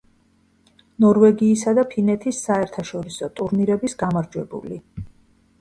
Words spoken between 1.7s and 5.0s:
და ფინეთის საერთაშორისო ტურნირების გამარჯვებული.